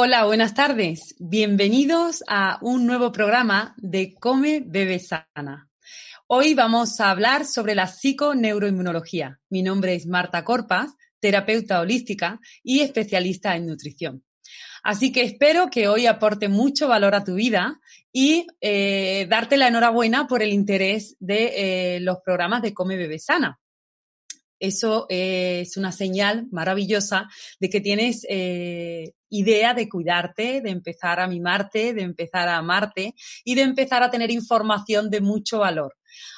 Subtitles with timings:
[0.00, 1.16] Hola, buenas tardes.
[1.18, 5.68] Bienvenidos a un nuevo programa de Come, Bebe, Sana.
[6.28, 9.40] Hoy vamos a hablar sobre la psiconeuroinmunología.
[9.50, 14.22] Mi nombre es Marta Corpas, terapeuta holística y especialista en nutrición.
[14.84, 17.80] Así que espero que hoy aporte mucho valor a tu vida
[18.12, 23.18] y eh, darte la enhorabuena por el interés de eh, los programas de Come Bebe
[23.18, 23.58] Sana
[24.60, 27.28] eso es una señal maravillosa
[27.60, 33.14] de que tienes eh, idea de cuidarte, de empezar a mimarte, de empezar a amarte
[33.44, 35.94] y de empezar a tener información de mucho valor.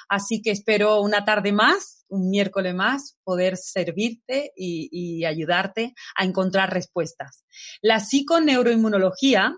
[0.08, 6.24] Así que espero una tarde más, un miércoles más, poder servirte y, y ayudarte a
[6.24, 7.44] encontrar respuestas.
[7.80, 9.56] La psiconeuroinmunología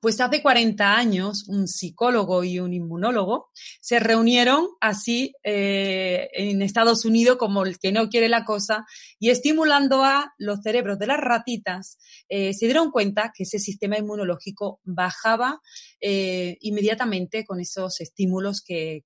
[0.00, 3.50] pues hace 40 años un psicólogo y un inmunólogo
[3.80, 8.86] se reunieron así eh, en Estados Unidos como el que no quiere la cosa
[9.18, 13.98] y estimulando a los cerebros de las ratitas eh, se dieron cuenta que ese sistema
[13.98, 15.60] inmunológico bajaba
[16.00, 19.04] eh, inmediatamente con esos estímulos que,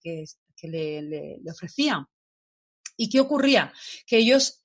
[0.63, 2.07] le, ofrecían.
[2.97, 3.73] ¿Y qué ocurría?
[4.07, 4.61] Que ellos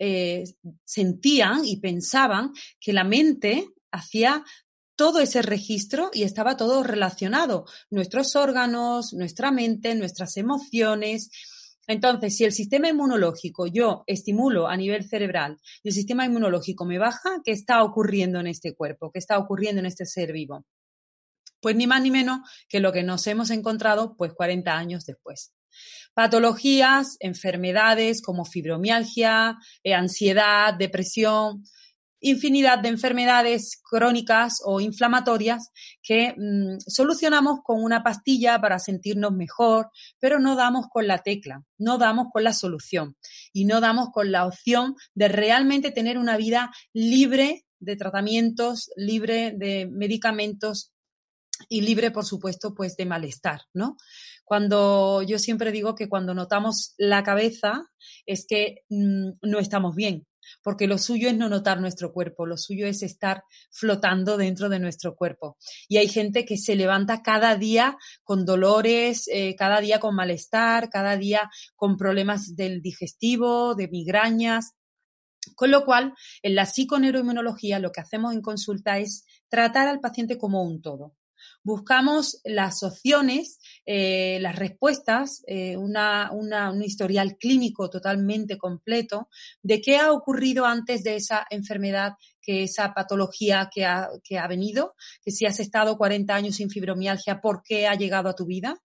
[0.86, 4.44] sentían y pensaban que la mente hacía
[4.98, 7.66] todo ese registro y estaba todo relacionado.
[7.90, 11.30] Nuestros órganos, nuestra mente, nuestras emociones.
[11.88, 16.98] Entonces, si el sistema inmunológico yo estimulo a nivel cerebral y el sistema inmunológico me
[16.98, 19.12] baja, ¿qué está ocurriendo en este cuerpo?
[19.12, 20.66] ¿Qué está ocurriendo en este ser vivo?
[21.62, 25.54] Pues ni más ni menos que lo que nos hemos encontrado pues 40 años después.
[26.14, 31.64] Patologías, enfermedades como fibromialgia, eh, ansiedad, depresión,
[32.20, 39.90] infinidad de enfermedades crónicas o inflamatorias que mm, solucionamos con una pastilla para sentirnos mejor,
[40.20, 43.16] pero no damos con la tecla, no damos con la solución
[43.54, 49.54] y no damos con la opción de realmente tener una vida libre de tratamientos, libre
[49.56, 50.94] de medicamentos
[51.70, 53.98] y libre, por supuesto, pues de malestar, ¿no?
[54.44, 57.84] Cuando yo siempre digo que cuando notamos la cabeza
[58.26, 60.26] es que mm, no estamos bien,
[60.64, 64.80] porque lo suyo es no notar nuestro cuerpo, lo suyo es estar flotando dentro de
[64.80, 65.58] nuestro cuerpo.
[65.88, 70.90] Y hay gente que se levanta cada día con dolores, eh, cada día con malestar,
[70.90, 74.74] cada día con problemas del digestivo, de migrañas.
[75.56, 80.38] Con lo cual, en la psiconeuroinmunología lo que hacemos en consulta es tratar al paciente
[80.38, 81.14] como un todo
[81.64, 89.30] buscamos las opciones, eh, las respuestas, eh, un historial clínico totalmente completo
[89.62, 94.48] de qué ha ocurrido antes de esa enfermedad, que esa patología que ha, que ha
[94.48, 98.46] venido, que si has estado 40 años sin fibromialgia, ¿por qué ha llegado a tu
[98.46, 98.82] vida?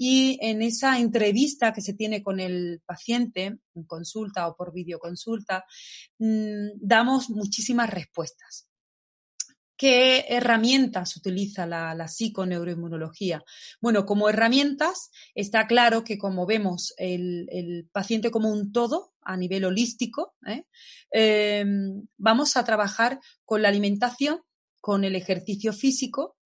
[0.00, 5.64] Y en esa entrevista que se tiene con el paciente, en consulta o por videoconsulta,
[6.18, 8.67] mm, damos muchísimas respuestas.
[9.78, 13.44] ¿Qué herramientas utiliza la, la, psiconeuroinmunología?
[13.80, 19.64] Bueno, como herramientas está claro que como vemos el, paciente como un todo a nivel
[19.64, 20.64] holístico, ¿eh?
[21.12, 24.40] em, vamos a trabajar con la alimentación,
[24.80, 26.36] con el ejercicio físico,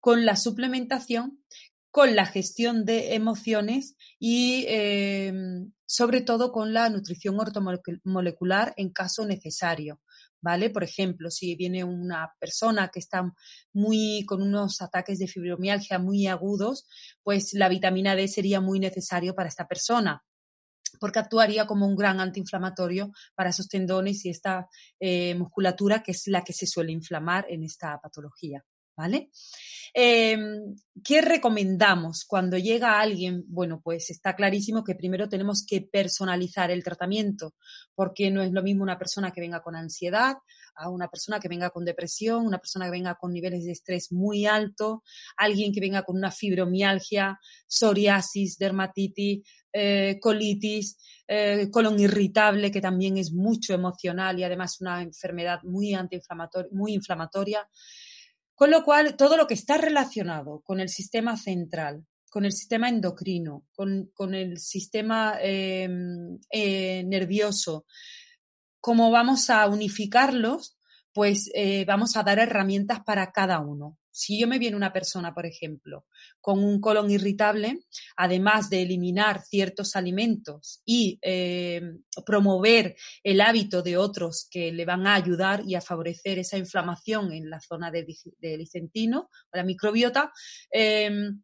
[0.00, 1.44] con la suplementación,
[1.92, 9.26] con la gestión de emociones y em, sobre todo con la nutrición ortomolecular en caso
[9.26, 10.00] necesario.
[10.40, 10.70] ¿Vale?
[10.70, 13.32] Por ejemplo, si viene una persona que está
[13.72, 16.86] muy con unos ataques de fibromialgia muy agudos,
[17.22, 20.22] pues la vitamina D sería muy necesario para esta persona
[20.98, 26.26] porque actuaría como un gran antiinflamatorio para esos tendones y esta eh, musculatura que es
[26.26, 28.64] la que se suele inflamar en esta patología.
[29.00, 29.30] ¿Vale?
[29.94, 33.44] Em, ¿Qué recomendamos cuando llega alguien?
[33.48, 37.54] Bueno, pues está clarísimo que primero tenemos que personalizar el tratamiento,
[37.94, 40.36] porque no es lo mismo una persona que venga con ansiedad,
[40.74, 44.12] a una persona que venga con depresión, una persona que venga con niveles de estrés
[44.12, 45.02] muy alto,
[45.38, 53.16] alguien que venga con una fibromialgia, psoriasis, dermatitis, eh, colitis, eh, colon irritable, que también
[53.16, 57.66] es mucho emocional y además una enfermedad muy antiinflamatoria, muy inflamatoria.
[58.60, 62.90] Con lo cual, todo lo que está relacionado con el sistema central, con el sistema
[62.90, 67.86] endocrino, con, el sistema em, eh, nervioso,
[68.78, 70.76] como vamos a unificarlos,
[71.14, 73.96] pues eh, vamos a dar herramientas para cada uno.
[74.10, 76.06] Si yo me viene una persona, por ejemplo,
[76.40, 77.80] con un colon irritable,
[78.16, 85.06] además de eliminar ciertos alimentos y em, promover el hábito de otros que le van
[85.06, 88.06] a ayudar y a favorecer esa inflamación en la zona del
[88.40, 90.32] licentino o la microbiota,
[90.70, 91.42] em,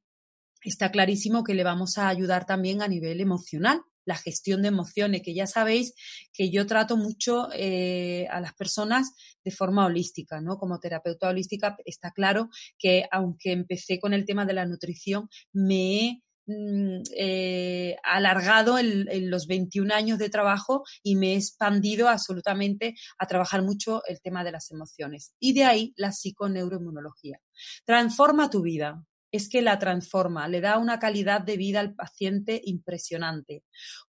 [0.62, 5.20] está clarísimo que le vamos a ayudar también a nivel emocional, la gestión de emociones,
[5.22, 5.92] que ya sabéis
[6.32, 9.12] que yo trato mucho eh, a las personas
[9.44, 10.56] de forma holística, ¿no?
[10.56, 12.48] Como terapeuta holística está claro
[12.78, 19.30] que aunque empecé con el tema de la nutrición, me he mm, eh, alargado en,
[19.30, 24.44] los 21 años de trabajo y me he expandido absolutamente a trabajar mucho el tema
[24.44, 25.34] de las emociones.
[25.40, 27.40] Y de ahí la psiconeuroinmunología.
[27.84, 29.04] Transforma tu vida
[29.36, 33.62] es que la transforma, le da una calidad de vida al paciente impresionante,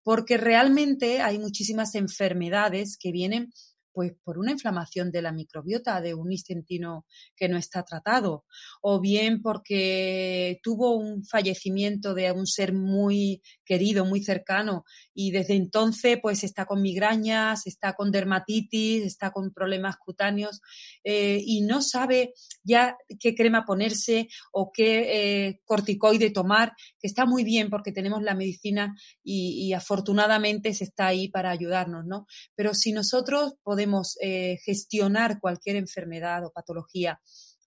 [0.04, 3.52] porque realmente hay muchísimas enfermedades que vienen
[3.98, 8.46] pues por una inflamación de la microbiota de un intestino que no está tratado,
[8.80, 14.84] o bien porque tuvo un fallecimiento de un ser muy querido, muy cercano,
[15.16, 20.62] y desde entonces pues está con migrañas, está con dermatitis, está con problemas cutáneos
[21.04, 27.26] eh, y no sabe ya qué crema ponerse o qué eh, corticoide tomar, que está
[27.26, 32.28] muy bien porque tenemos la medicina y, y afortunadamente se está ahí para ayudarnos, ¿no?
[32.54, 33.87] Pero si nosotros podemos
[34.22, 37.20] eh, gestionar cualquier enfermedad o patología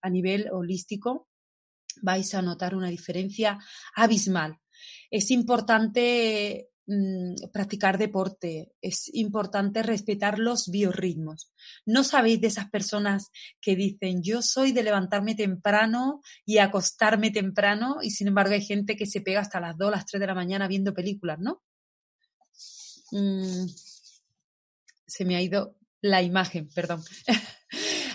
[0.02, 1.28] a nivel holístico,
[2.02, 3.58] vais a notar una diferencia
[3.94, 4.58] abismal.
[5.10, 11.52] Es importante mm, practicar deporte, es importante respetar los biorritmos.
[11.84, 13.30] No sabéis de esas personas
[13.60, 18.96] que dicen yo soy de levantarme temprano y acostarme temprano y sin embargo hay gente
[18.96, 21.62] que se pega hasta las 2, las 3 de la mañana viendo películas, ¿no?
[23.12, 23.66] Mm,
[25.06, 27.02] se me ha ido la imagen, perdón.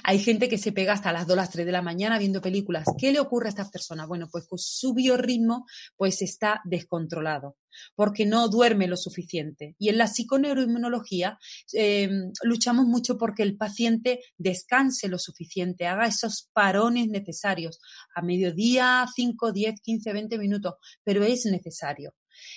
[0.04, 2.86] Hay gente que se pega hasta las 2, las 3 de la mañana viendo películas.
[2.98, 4.08] ¿Qué le ocurre a estas personas?
[4.08, 5.66] Bueno, pues con su biorritmo
[5.96, 7.58] pues está descontrolado
[7.96, 9.76] porque no duerme lo suficiente.
[9.80, 11.40] Y en la psiconeuroinmunología
[11.74, 17.80] em, luchamos mucho porque el paciente descanse lo suficiente, haga esos parones necesarios
[18.14, 22.14] a mediodía, 5, 10, 15, 20 minutos, pero es necesario.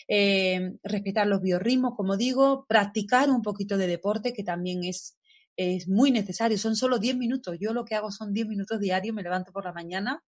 [0.09, 5.18] Eh, respetar los biorritmos, como digo, practicar un poquito de deporte, que también es,
[5.59, 6.57] es muy necesario.
[6.57, 7.59] Son solo 10 minutos.
[7.61, 10.23] Yo lo que hago son 10 minutos diarios, me levanto por la mañana,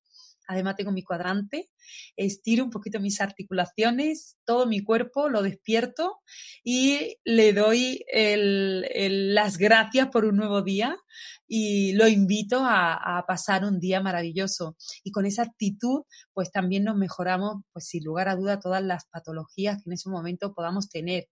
[0.49, 1.71] además tengo mi cuadrante,
[2.17, 6.19] estiro un poquito mis articulaciones, todo mi cuerpo, lo despierto
[6.65, 10.97] y le doy las gracias por un nuevo día
[11.47, 14.77] y lo invito a, pasar un día maravilloso.
[15.05, 19.07] Y con esa actitud, pues también nos mejoramos, pues sin lugar a duda, todas las
[19.07, 21.29] patologías que en ese momento podamos tener.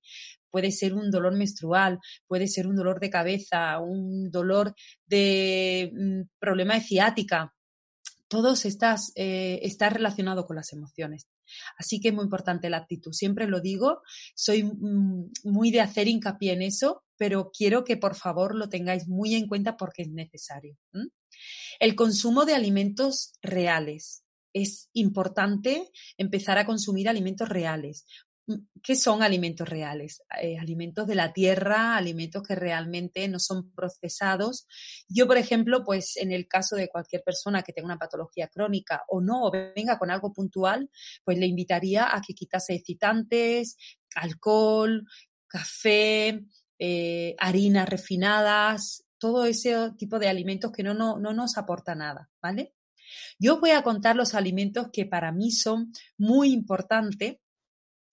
[0.50, 4.74] Puede ser un dolor menstrual, puede ser un dolor de cabeza, un dolor
[5.06, 7.54] de mm, problema de ciática.
[8.28, 11.26] Todos estas eh, está relacionado con las emociones.
[11.78, 13.12] Así que es muy importante la actitud.
[13.12, 14.02] Siempre lo digo,
[14.34, 19.08] soy mm, muy de hacer hincapié en eso, pero quiero que por favor lo tengáis
[19.08, 20.76] muy en cuenta porque es necesario.
[21.80, 24.24] El consumo de alimentos reales.
[24.54, 28.06] Es importante empezar a consumir alimentos reales.
[28.82, 30.22] ¿Qué son alimentos reales?
[30.40, 34.66] Eh, alimentos de la tierra, alimentos que realmente no son procesados.
[35.08, 39.04] Yo, por ejemplo, pues en el caso de cualquier persona que tenga una patología crónica
[39.08, 40.88] o no, o venga con algo puntual,
[41.24, 43.76] pues le invitaría a que quitase excitantes,
[44.14, 45.06] alcohol,
[45.46, 46.44] café,
[46.78, 52.30] eh, harinas refinadas, todo ese tipo de alimentos que no, no, no nos aporta nada,
[52.40, 52.74] ¿vale?
[53.38, 57.38] Yo voy a contar los alimentos que para mí son muy importantes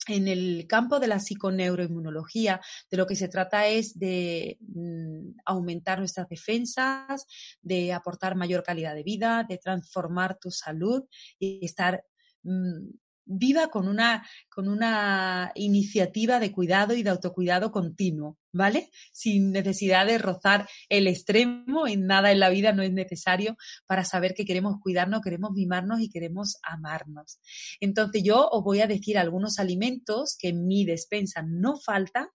[0.07, 5.99] en el campo de la psiconeuroinmunología, de lo que se trata es de mm, aumentar
[5.99, 7.25] nuestras defensas,
[7.61, 11.03] de aportar mayor calidad de vida, de transformar tu salud
[11.39, 12.05] y estar
[12.43, 12.89] mm,
[13.25, 18.37] viva con una, con una iniciativa de cuidado y de autocuidado continuo.
[18.55, 18.89] ¿Vale?
[19.11, 24.05] Sin necesidad de rozar el extremo, en nada en la vida no es necesario para
[24.05, 27.39] saber que queremos cuidarnos, queremos mimarnos y queremos amarnos.
[27.81, 32.27] Entonces yo os voy a decir algunos alimentos que en mi despensa no faltan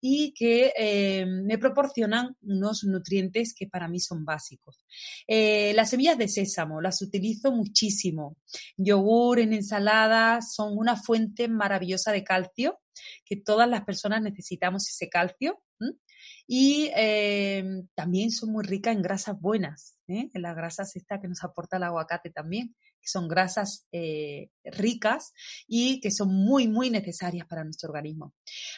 [0.00, 4.84] y que eh, me proporcionan unos nutrientes que para mí son básicos.
[5.26, 8.36] Eh, las semillas de sésamo las utilizo muchísimo.
[8.76, 12.78] Yogur en ensalada son una fuente maravillosa de calcio
[13.24, 15.62] que todas las personas necesitamos ese calcio.
[16.46, 20.30] Y em, también son muy ricas en grasas buenas, ¿eh?
[20.32, 25.32] en las grasas esta que nos aporta el aguacate también, que son grasas eh, ricas
[25.66, 28.34] y que son muy, muy necesarias para nuestro organismo.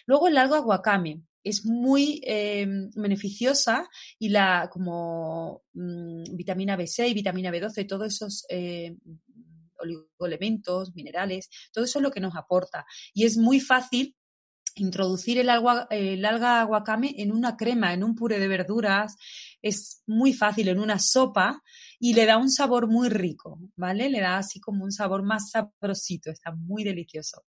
[0.06, 3.88] Luego el alga aguacame es muy em, beneficiosa
[4.18, 8.96] y la como mm, vitamina B6, vitamina B12, todos esos eh,
[9.78, 12.84] oligoelementos, minerales, todo eso es lo que nos aporta.
[13.14, 14.15] Y es muy fácil
[14.76, 15.50] introducir el,
[15.90, 19.16] el alga aguacame en una crema, en un puré de verduras,
[19.62, 21.62] es muy fácil en una sopa
[21.99, 24.09] y le da un sabor muy rico, ¿vale?
[24.11, 27.45] Le da así como un sabor más sabrosito, está muy delicioso.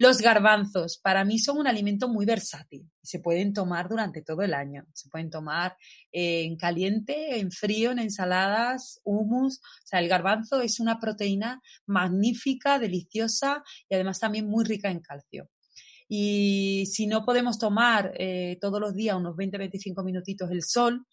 [0.00, 2.88] Los garbanzos para mí son un alimento muy versátil.
[3.02, 4.86] Se pueden tomar durante todo el año.
[4.92, 5.76] Se pueden tomar
[6.12, 9.58] en caliente, en frío, en ensaladas, hummus.
[9.58, 15.00] O sea, el garbanzo es una proteína magnífica, deliciosa y además también muy rica en
[15.00, 15.50] calcio.
[16.08, 21.06] Y si no podemos tomar eh, todos los días unos 20-25 minutitos el sol,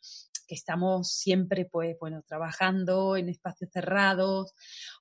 [0.48, 4.54] que estamos siempre, pues, bueno, trabajando en espacios cerrados,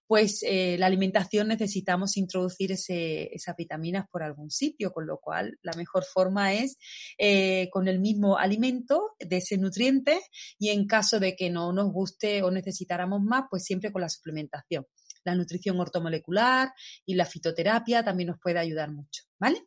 [0.07, 5.59] pues eh, la alimentación necesitamos introducir ese, esas vitaminas por algún sitio, con lo cual
[5.63, 6.77] la mejor forma es
[7.19, 10.21] eh, con el mismo alimento de ese nutriente
[10.59, 14.09] y en caso de que no nos guste o necesitáramos más, pues siempre con la
[14.09, 14.87] suplementación.
[15.25, 16.71] La nutrición ortomolecular
[17.07, 19.65] y la fitoterapia también nos puede ayudar mucho, ¿vale?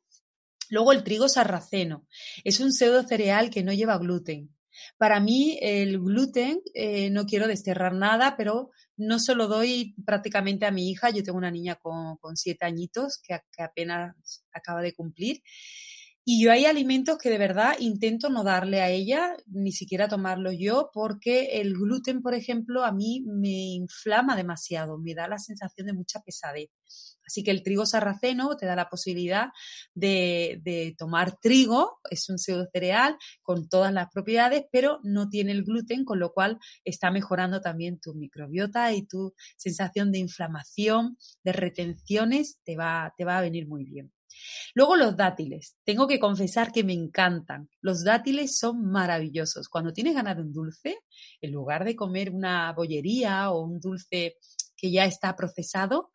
[0.70, 2.08] Luego el trigo sarraceno.
[2.44, 4.50] Es un pseudo cereal que no lleva gluten.
[4.98, 10.66] Para mí el gluten, eh, no quiero desterrar nada, pero no se lo doy prácticamente
[10.66, 11.10] a mi hija.
[11.10, 15.42] Yo tengo una niña con, siete añitos que, que, apenas acaba de cumplir.
[16.30, 20.52] Y yo hay alimentos que de verdad intento no darle a ella, ni siquiera tomarlo
[20.52, 25.88] yo, porque el gluten, por ejemplo, a mí me inflama demasiado, me da la sensación
[25.88, 26.70] de mucha pesadez.
[27.28, 29.50] Así que el trigo sarraceno te da la posibilidad
[29.94, 35.64] de, tomar trigo, es un pseudo cereal con todas las propiedades, pero no tiene el
[35.64, 41.52] gluten, con lo cual está mejorando también tu microbiota y tu sensación de inflamación, de
[41.52, 44.12] retenciones, te va, te va a venir muy bien.
[44.74, 45.76] Luego los dátiles.
[45.84, 47.70] Tengo que confesar que me encantan.
[47.82, 49.68] Los dátiles son maravillosos.
[49.68, 51.00] Cuando tienes ganas de un dulce,
[51.42, 54.38] en lugar de comer una bollería o un dulce
[54.78, 56.12] que ya está procesado,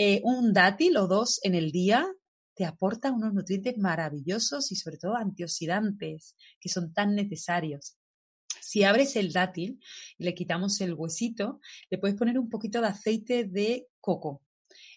[0.00, 2.06] eh, un dátil o dos en el día
[2.54, 7.96] te aporta unos nutrientes maravillosos y sobre todo antioxidantes que son tan necesarios.
[8.60, 9.80] Si abres el dátil
[10.16, 14.42] y le quitamos el huesito, le puedes poner un poquito de aceite de coco.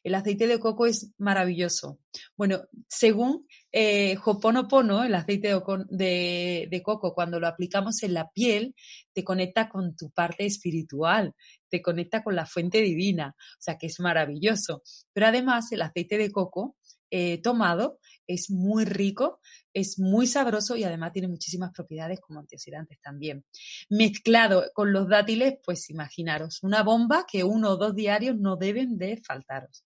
[0.04, 2.00] El aceite de coco es maravilloso.
[2.38, 5.50] Bueno, según eh, Hoponopono, el aceite
[5.90, 8.76] de, coco, cuando lo aplicamos en la piel,
[9.14, 11.34] te conecta con tu parte espiritual,
[11.70, 14.84] te conecta con la fuente divina, o sea que es maravilloso.
[15.14, 16.76] Pero además el aceite de coco
[17.10, 19.40] eh, tomado es muy rico,
[19.74, 23.46] es muy sabroso y además tiene muchísimas propiedades como antioxidantes también.
[23.90, 28.98] Mezclado con los dátiles, pues imaginaros, una bomba que uno o dos diarios no deben
[28.98, 29.86] de faltaros.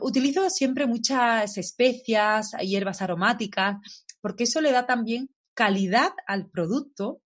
[0.00, 3.76] Utilizo siempre muchas especias, hierbas aromáticas,
[4.20, 7.22] porque eso le da también calidad al producto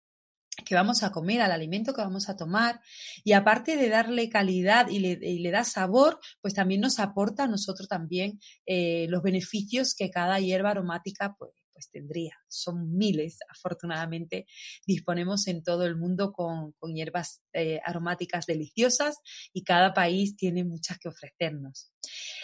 [0.64, 2.81] que vamos a comer, al alimento que vamos a tomar.
[3.25, 7.88] Y aparte de darle calidad y le, da sabor, pues también nos aporta a nosotros
[7.88, 12.35] también eh, los beneficios que cada hierba aromática pues, pues tendría.
[12.49, 14.47] Son miles, afortunadamente,
[14.87, 19.16] disponemos en todo el mundo con, hierbas eh, aromáticas deliciosas
[19.52, 21.93] y cada país tiene muchas que ofrecernos.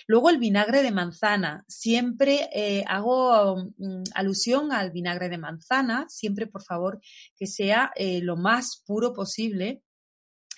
[0.06, 1.64] Luego el vinagre de manzana.
[1.68, 7.00] Siempre eh, hago mm, alusión al vinagre de manzana, siempre por favor
[7.37, 9.82] que sea eh, lo más puro posible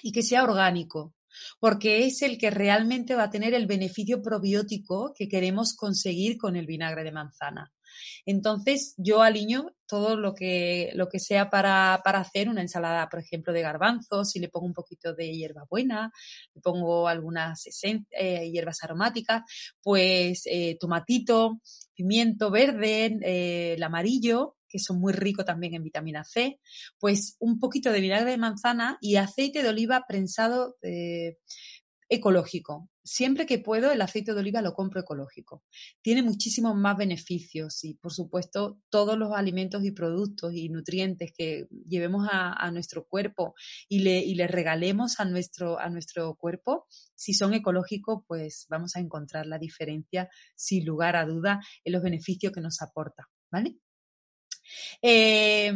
[0.03, 1.15] y que sea orgánico
[1.59, 6.57] porque es el que realmente va a tener el beneficio probiótico que queremos conseguir con
[6.57, 7.73] el vinagre de manzana.
[8.27, 13.21] Entonces, yo aliño todo lo que, lo que sea para, para hacer una ensalada, por
[13.21, 16.11] ejemplo, de garbanzos, y le pongo un poquito de hierbabuena,
[16.55, 19.43] le pongo algunas eh, hierbas aromáticas,
[19.83, 21.61] pues eh, tomatito,
[21.95, 26.59] pimiento verde, eh, el amarillo, que son muy ricos también en vitamina C,
[26.99, 30.77] pues un poquito de vinagre de manzana y aceite de oliva prensado
[32.09, 32.89] ecológico.
[33.05, 35.65] Siempre que puedo, el aceite de oliva lo compro ecológico.
[36.03, 41.67] Tiene muchísimos más beneficios y, por supuesto, todos los alimentos y productos y nutrientes que
[41.89, 43.55] llevemos a, nuestro cuerpo
[43.89, 49.47] y le, regalemos a nuestro, a nuestro cuerpo, si son ecológicos, pues vamos a encontrar
[49.47, 53.29] la diferencia, sin lugar a duda, en los beneficios que nos aporta.
[53.51, 53.79] ¿Vale?
[55.03, 55.73] Eh,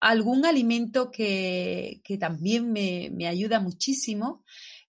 [0.00, 4.44] algún alimento que, también me, me ayuda muchísimo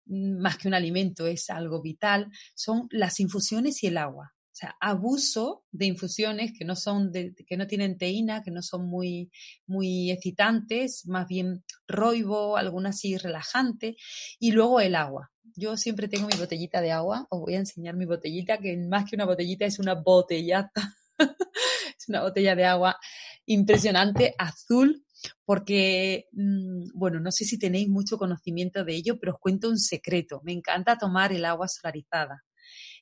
[0.05, 4.34] más que un alimento, es algo vital, son las infusiones y el agua.
[4.51, 8.86] O sea, abuso de infusiones que no son que no tienen teína, que no son
[8.86, 9.31] muy,
[9.65, 13.96] muy excitantes, más bien roibo, algunas sí relajante,
[14.39, 15.31] y luego el agua.
[15.55, 19.10] Yo siempre tengo mi botellita de agua, os voy a enseñar mi botellita, que más
[19.10, 20.96] que una botellita es una botellata,
[21.98, 22.98] es una botella de agua
[23.46, 25.05] impresionante, azul,
[25.45, 29.79] porque, mm, bueno, no sé si tenéis mucho conocimiento de ello, pero os cuento un
[29.79, 30.41] secreto.
[30.43, 32.43] Me encanta tomar el agua solarizada.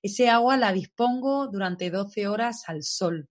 [0.01, 3.29] Ese agua la dispongo durante 12 horas al sol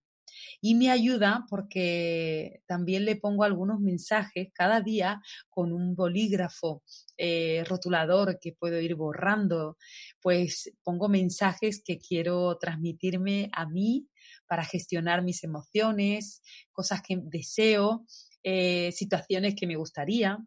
[0.61, 6.83] y me ayuda porque también le pongo algunos mensajes cada día con un bolígrafo
[7.17, 9.77] eh, rotulador que puedo ir borrando,
[10.21, 14.07] pues pongo mensajes que quiero transmitirme a mí
[14.47, 16.41] para gestionar mis emociones,
[16.71, 18.05] cosas que deseo,
[18.43, 20.37] eh, situaciones que me gustaría.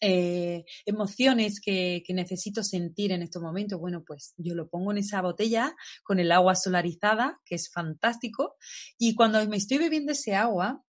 [0.00, 5.20] Eh, emociones que, necesito sentir en estos momentos, bueno, pues yo lo pongo en esa
[5.22, 8.56] botella con el agua solarizada, que es fantástico,
[8.96, 10.84] y cuando me estoy bebiendo ese agua,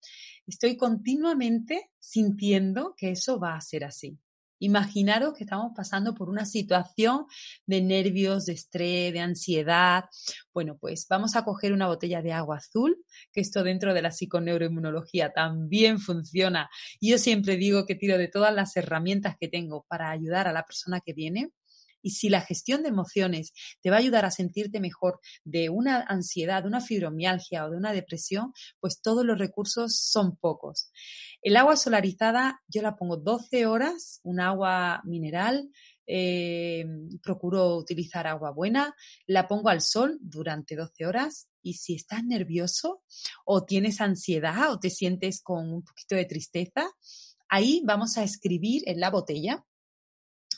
[0.47, 4.19] estoy continuamente sintiendo que eso va a ser así.
[4.63, 7.27] Imaginaros que estamos pasando por una situación
[7.67, 10.05] de nervios, de estrés, de ansiedad.
[10.55, 12.97] Bueno, pues vamos a coger una botella de agua azul,
[13.33, 16.71] que esto dentro de la psiconeuroinmunología también funciona.
[17.01, 20.53] Y yo siempre digo que tiro de todas las herramientas que tengo para ayudar a
[20.53, 21.51] la persona que viene
[22.03, 26.03] y si la gestión de emociones te va a ayudar a sentirte mejor de una
[26.03, 30.91] ansiedad, de una fibromialgia o de una depresión, pues todos los recursos son pocos.
[31.43, 35.69] El agua solarizada yo la pongo 12 horas, un agua mineral,
[36.07, 36.87] eh,
[37.21, 38.95] procuro utilizar agua buena,
[39.27, 43.03] la pongo al sol durante 12 horas y si estás nervioso
[43.45, 46.89] o tienes ansiedad o te sientes con un poquito de tristeza,
[47.49, 49.65] ahí vamos a escribir en la botella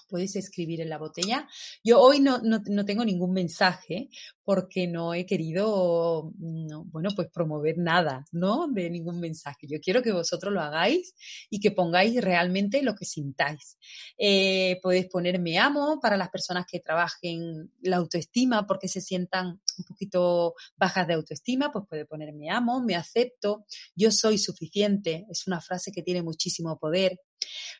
[0.08, 1.49] puedes escribir en la botella.
[1.82, 4.08] Yo hoy no, no, tengo ningún mensaje
[4.44, 8.68] porque no he querido, bueno, pues promover nada, ¿no?
[8.68, 9.66] De ningún mensaje.
[9.66, 11.14] Yo quiero que vosotros lo hagáis
[11.49, 13.79] y que pongáis realmente lo que sintáis.
[14.18, 19.46] Eh, podéis poner me amo para las personas que trabajen la autoestima porque se sientan
[19.46, 25.26] un poquito bajas de autoestima, pues puede poner me amo, me acepto, yo soy suficiente.
[25.31, 27.18] Es una frase que tiene muchísimo poder.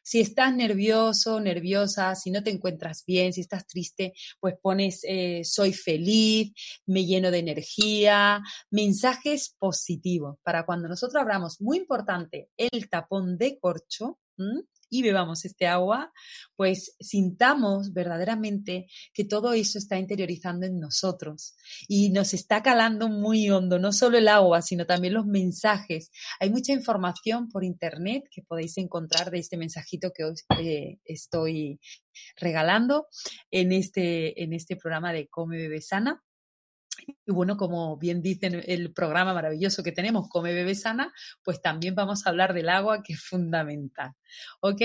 [0.03, 5.43] Si estás nervioso, nerviosa, si no te encuentras bien, si estás triste, pues pones eh,
[5.45, 6.53] soy feliz,
[6.87, 10.37] me lleno de energía, mensajes positivos.
[10.43, 14.19] Para cuando nosotros abramos, muy importante, el tapón de corcho
[14.95, 16.13] y bebamos este agua,
[16.55, 21.57] pues sintamos verdaderamente que todo eso está interiorizando en nosotros
[21.89, 26.13] y nos está calando muy hondo, no solo el agua, sino también los mensajes.
[26.39, 31.81] Hay mucha información por internet que podéis encontrar de este mensajito que os eh, estoy
[32.37, 33.09] regalando
[33.51, 36.23] en este, en este programa de Come Bebe Sana.
[37.27, 41.95] Y bueno, como bien dicen el programa maravilloso que tenemos, Come Bebe Sana, pues también
[41.95, 44.13] vamos a hablar del agua, que es fundamental.
[44.61, 44.83] ¿Ok?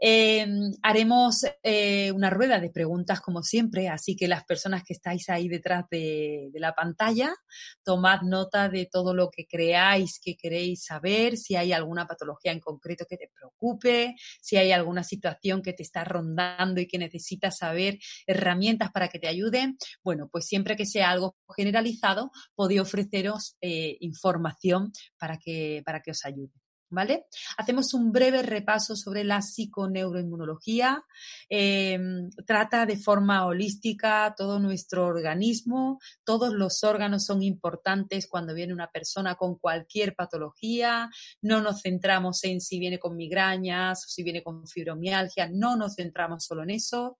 [0.00, 5.28] Em, haremos eh, una rueda de preguntas como siempre, así que las personas que estáis
[5.28, 7.34] ahí detrás de, de, la pantalla,
[7.82, 12.60] tomad nota de todo lo que creáis que queréis saber, si hay alguna patología en
[12.60, 17.58] concreto que te preocupe, si hay alguna situación que te está rondando y que necesitas
[17.58, 19.76] saber herramientas para que te ayuden.
[20.02, 26.12] Bueno, pues siempre que sea algo generalizado, podéis ofreceros eh, información para que, para que
[26.14, 26.54] os ayude.
[26.90, 27.26] ¿Vale?
[27.58, 31.04] Hacemos un breve repaso sobre la psiconeuroinmunología.
[31.50, 36.00] Em, trata de forma holística todo nuestro organismo.
[36.24, 41.10] Todos los órganos son importantes cuando viene una persona con cualquier patología.
[41.42, 45.46] No nos centramos en si viene con migrañas o si viene con fibromialgia.
[45.52, 47.18] No nos centramos solo en eso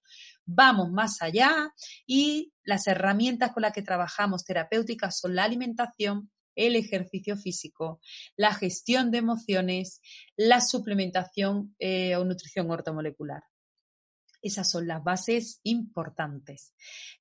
[0.51, 1.75] vamos más allá
[2.07, 8.01] y las herramientas con las que trabajamos terapéuticas son la alimentación, el ejercicio físico,
[8.37, 10.01] la gestión de emociones,
[10.37, 13.43] la suplementación eh, o nutrición ortomolecular.
[14.41, 16.73] Esas son las bases importantes.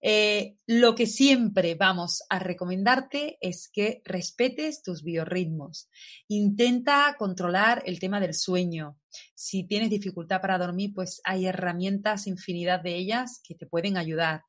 [0.01, 5.89] Eh, lo que siempre vamos a recomendarte es que respetes tus biorritmos.
[6.27, 8.99] Intenta controlar el tema del sueño.
[9.33, 14.43] Si tienes dificultad para dormir, pues hay herramientas, infinidad de ellas, que te pueden ayudar.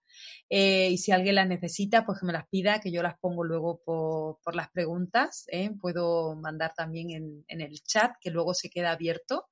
[0.48, 3.44] Eh, y si alguien las necesita, pues que me las pida, que yo las pongo
[3.44, 5.44] luego por, las preguntas.
[5.48, 5.70] ¿eh?
[5.80, 9.46] Puedo mandar también en, el chat, que luego se queda abierto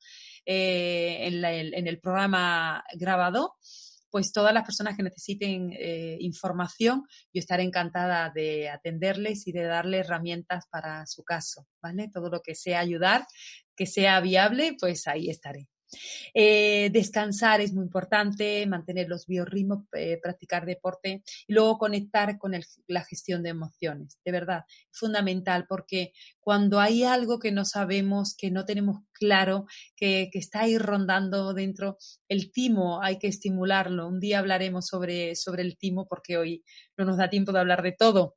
[0.44, 3.54] eh, en, en, el programa grabado.
[4.10, 5.72] Pues todas las personas que necesiten
[6.20, 12.08] información, yo estaré encantada de atenderles y de darles herramientas para su caso, ¿vale?
[12.14, 13.26] Todo lo que sea ayudar,
[13.76, 15.68] que sea viable, pues ahí estaré.
[16.34, 22.52] Eh, descansar es muy importante, mantener los biorritmos, eh, practicar deporte y luego conectar con
[22.86, 24.18] la gestión de emociones.
[24.24, 29.66] De verdad, es fundamental porque cuando hay algo que no sabemos, que no tenemos claro,
[29.96, 31.96] que, está ahí rondando dentro,
[32.28, 34.06] el timo hay que estimularlo.
[34.06, 36.62] Un día hablaremos sobre, sobre el timo porque hoy
[36.96, 38.36] no nos da tiempo de hablar de todo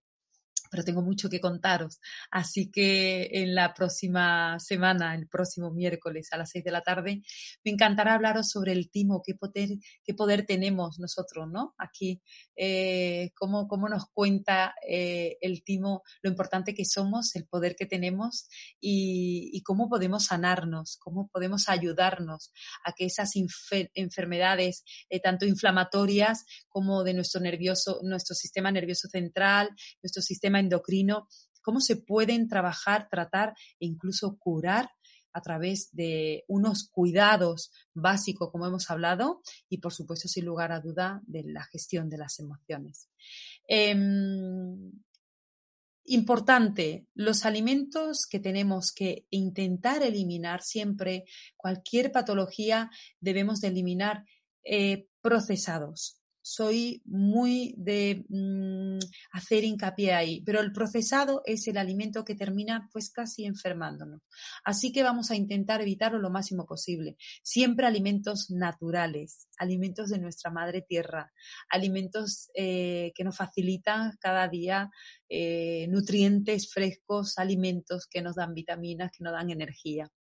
[0.69, 1.99] pero tengo mucho que contaros.
[2.31, 7.21] Así que en la próxima semana, el próximo miércoles a las seis de la tarde,
[7.63, 9.69] me encantará hablaros sobre el timo, qué poder,
[10.03, 11.73] qué poder tenemos nosotros, ¿no?
[11.77, 12.21] Aquí,
[12.55, 17.85] eh, cómo, cómo, nos cuenta eh, el timo lo importante que somos, el poder que
[17.85, 18.47] tenemos
[18.79, 22.51] y, y cómo podemos sanarnos, cómo podemos ayudarnos
[22.83, 23.31] a que esas
[23.93, 29.69] enfermedades, eh, tanto inflamatorias como de nuestro nervioso, nuestro sistema nervioso central,
[30.01, 31.27] nuestro sistema endocrino,
[31.61, 34.89] cómo se pueden trabajar, tratar e incluso curar
[35.33, 40.79] a través de unos cuidados básicos, como hemos hablado, y por supuesto, sin lugar a
[40.79, 43.09] duda, de la gestión de las emociones.
[43.67, 44.91] Em,
[46.05, 54.25] importante, los alimentos que tenemos que intentar eliminar siempre, cualquier patología debemos de eliminar
[54.63, 56.18] eh, procesados
[56.49, 58.97] soy muy de mm,
[59.33, 64.21] hacer hincapié ahí, pero el procesado es el alimento que termina pues casi enfermándonos.
[64.63, 67.17] Así que vamos a intentar evitarlo lo máximo posible.
[67.43, 71.31] Siempre alimentos naturales, alimentos de nuestra madre tierra,
[71.69, 74.89] alimentos eh, que nos facilitan cada día
[75.29, 80.11] eh, nutrientes frescos, alimentos que nos dan vitaminas, que nos dan energía.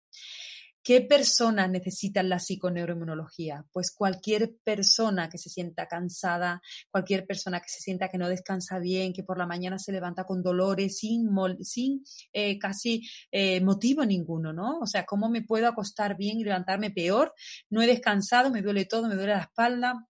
[0.89, 3.63] ¿Qué personas necesitan la psiconeuroinmunología?
[3.71, 8.79] Pues cualquier persona que se sienta cansada, cualquier persona que se sienta que no descansa
[8.79, 11.29] bien, que por la mañana se levanta con dolores sin,
[11.61, 14.79] sin eh, casi eh, motivo ninguno, ¿no?
[14.79, 17.35] O sea, ¿cómo me puedo acostar bien y levantarme peor?
[17.69, 20.08] No he descansado, me duele todo, me duele la espalda,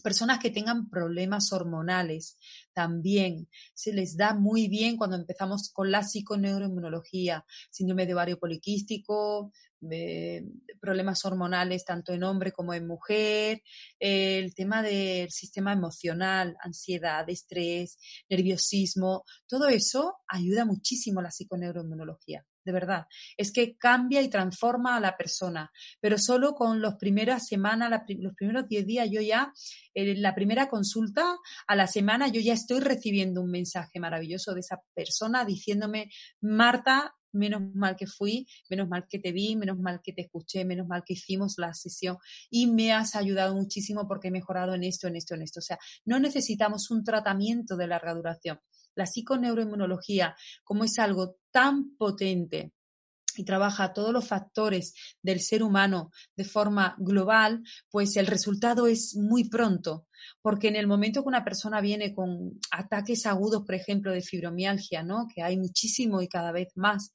[0.00, 2.38] personas que tengan problemas hormonales
[2.72, 9.52] también se les da muy bien cuando empezamos con la psiconeuroinmunología, síndrome de ovario poliquístico,
[10.80, 13.62] problemas hormonales tanto en hombre como en mujer,
[13.98, 22.44] el tema del sistema emocional, ansiedad, estrés, nerviosismo, todo eso ayuda muchísimo a la psiconeuroinmunología
[22.70, 23.06] de verdad.
[23.36, 28.34] Es que cambia y transforma a la persona, pero solo con las primeras semanas, los
[28.34, 29.52] primeros 10 días, yo ya,
[29.92, 34.60] en la primera consulta a la semana, yo ya estoy recibiendo un mensaje maravilloso de
[34.60, 40.00] esa persona diciéndome, Marta, menos mal que fui, menos mal que te vi, menos mal
[40.02, 42.18] que te escuché, menos mal que hicimos la sesión
[42.50, 45.60] y me has ayudado muchísimo porque he mejorado en esto, en esto, en esto.
[45.60, 48.60] O sea, no necesitamos un tratamiento de larga duración.
[49.00, 52.74] La psiconeuroinmunología, como es algo tan potente
[53.34, 59.16] y trabaja todos los factores del ser humano de forma global, pues el resultado es
[59.16, 60.06] muy pronto,
[60.42, 65.02] porque en el momento que una persona viene con ataques agudos, por ejemplo, de fibromialgia,
[65.02, 65.26] ¿no?
[65.34, 67.14] que hay muchísimo y cada vez más,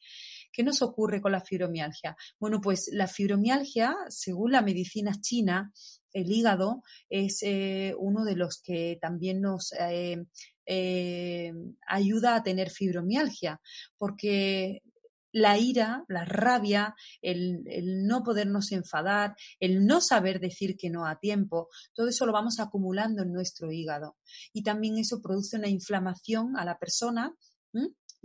[0.52, 2.18] ¿qué nos ocurre con la fibromialgia?
[2.40, 5.72] Bueno, pues la fibromialgia, según la medicina china,
[6.16, 10.26] el hígado es eh, uno de los que también nos eh,
[10.66, 11.54] eh,
[11.88, 13.62] ayuda a tener fibromialgia,
[13.98, 14.82] porque
[15.34, 17.62] la ira, la rabia, el,
[18.08, 22.62] no podernos enfadar, el no saber decir que no a tiempo, todo eso lo vamos
[22.62, 24.16] acumulando en nuestro hígado.
[24.54, 27.36] Y también eso produce una inflamación a la persona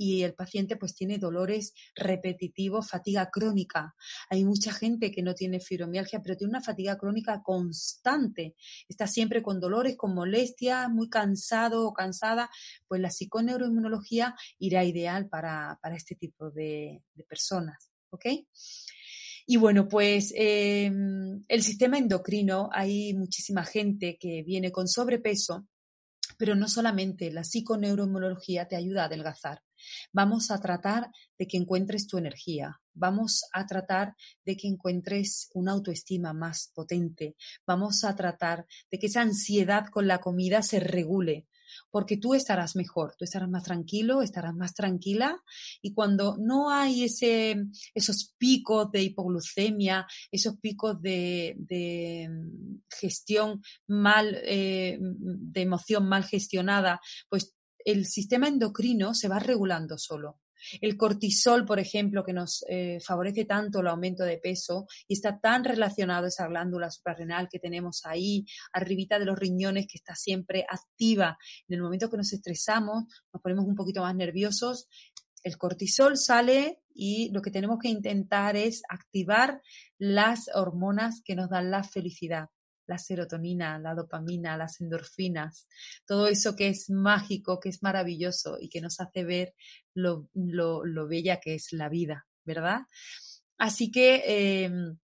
[0.00, 3.94] y el paciente pues tiene dolores repetitivos, fatiga crónica.
[4.30, 8.54] Hay mucha gente que no tiene fibromialgia, pero tiene una fatiga crónica constante.
[8.88, 12.48] Está siempre con dolores, con molestias, muy cansado o cansada.
[12.88, 17.90] Pues la psiconeuroinmunología irá ideal para, este tipo de, personas.
[18.08, 18.24] ¿Ok?
[19.46, 25.68] Y bueno, pues em, el sistema endocrino, hay muchísima gente que viene con sobrepeso,
[26.38, 29.60] pero no solamente la psiconeuroinmunología te ayuda a adelgazar.
[30.12, 34.14] Vamos a tratar de que encuentres tu energía, vamos a tratar
[34.44, 40.06] de que encuentres una autoestima más potente, vamos a tratar de que esa ansiedad con
[40.06, 41.46] la comida se regule,
[41.90, 45.40] porque tú estarás mejor, tú estarás más tranquilo, estarás más tranquila
[45.82, 47.64] y cuando no hay ese,
[47.94, 51.56] esos picos de hipoglucemia, esos picos de,
[52.28, 59.98] mm, gestión mal, eh, de emoción mal gestionada, pues el sistema endocrino se va regulando
[59.98, 60.40] solo.
[60.80, 65.40] El cortisol, por ejemplo, que nos eh, favorece tanto el aumento de peso y está
[65.40, 70.14] tan relacionado a esa glándula suprarrenal que tenemos ahí, arribita de los riñones, que está
[70.14, 71.38] siempre activa.
[71.68, 74.88] En el momento que nos estresamos, nos ponemos un poquito más nerviosos,
[75.42, 79.62] el cortisol sale y lo que tenemos que intentar es activar
[79.98, 82.48] las hormonas que nos dan la felicidad,
[82.90, 85.68] la serotonina, la dopamina, las endorfinas,
[86.04, 89.54] todo eso que es mágico, que es maravilloso y que nos hace ver
[89.94, 90.28] lo,
[91.08, 92.80] bella que es la vida, ¿verdad?
[93.58, 94.98] Así que, em,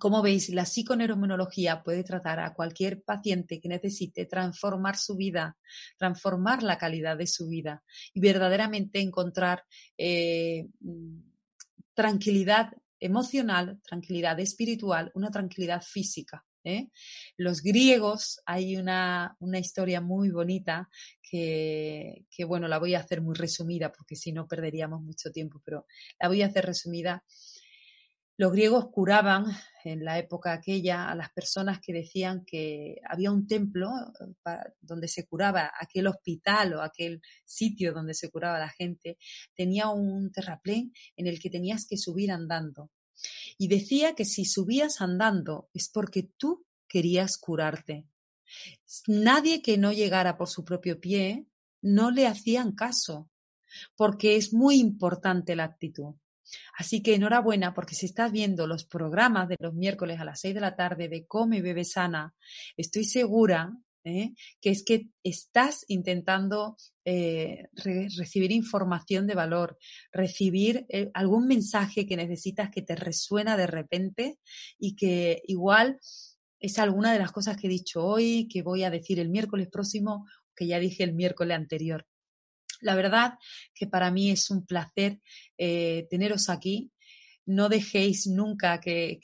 [0.00, 5.56] como veis, la psiconeuroinmunología puede tratar a cualquier paciente que necesite transformar su vida,
[5.96, 9.62] transformar la calidad de su vida y verdaderamente encontrar
[9.96, 10.66] eh,
[11.94, 16.44] tranquilidad emocional, tranquilidad espiritual, una tranquilidad física.
[16.68, 16.90] ¿Eh?
[17.36, 20.88] Los griegos, hay una, historia muy bonita
[21.22, 25.60] que, que, bueno, la voy a hacer muy resumida porque si no perderíamos mucho tiempo,
[25.64, 25.86] pero
[26.20, 27.24] la voy a hacer resumida.
[28.40, 29.46] Los griegos curaban
[29.82, 35.08] en la época aquella a las personas que decían que había un templo eh, donde
[35.08, 39.18] se curaba, aquel hospital o aquel sitio donde se curaba la gente,
[39.56, 42.90] tenía un terraplén en el que tenías que subir andando.
[43.56, 48.06] Y decía que si subías andando es porque tú querías curarte.
[49.06, 51.46] Nadie que no llegara por su propio pie
[51.82, 53.30] no le hacían caso,
[53.96, 56.14] porque es muy importante la actitud.
[56.76, 60.54] Así que enhorabuena porque si estás viendo los programas de los miércoles a las 6
[60.54, 62.34] de la tarde de Come, Bebe Sana,
[62.76, 64.34] estoy segura ¿eh?
[64.60, 69.78] que es que estás intentando eh, recibir información de valor,
[70.12, 74.38] recibir eh, algún mensaje que necesitas que te resuena de repente
[74.78, 75.98] y que igual
[76.60, 79.68] es alguna de las cosas que he dicho hoy, que voy a decir el miércoles
[79.68, 82.06] próximo, que ya dije el miércoles anterior.
[82.80, 83.34] La verdad
[83.74, 85.20] que para mí es un placer
[85.56, 86.92] teneros aquí.
[87.46, 89.20] No dejéis nunca que,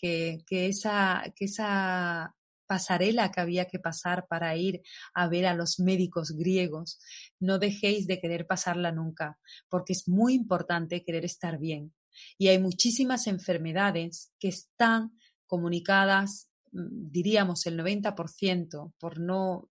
[0.48, 2.34] esa, que esa
[2.66, 4.82] pasarela que había que pasar para ir
[5.14, 6.98] a ver a los médicos griegos,
[7.40, 11.94] no dejéis de querer pasarla nunca, porque es muy importante querer estar bien.
[12.38, 15.12] Y hay muchísimas enfermedades que están
[15.46, 19.70] comunicadas, mm, diríamos el 90%, por no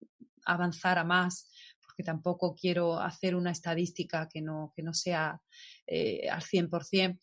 [0.44, 1.48] avanzar a más,
[1.96, 5.40] que tampoco quiero hacer una estadística que no, que no sea
[5.86, 7.18] eh, al 100%,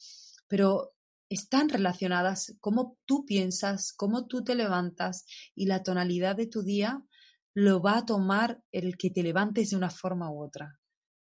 [0.47, 0.93] pero
[1.32, 7.02] están relacionadas cómo tú piensas, cómo tú te levantas y la tonalidad de tu día
[7.54, 10.78] lo va a tomar el que te levantes de una forma u otra.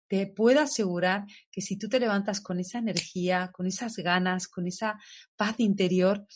[0.08, 4.66] Te puedo asegurar que si tú te levantas con esa energía, con esas ganas, con
[4.66, 4.98] esa
[5.36, 6.26] paz interior,